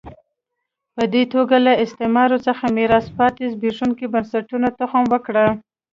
[0.95, 5.47] په دې توګه له استعمار څخه میراث پاتې زبېښونکو بنسټونو تخم وکره.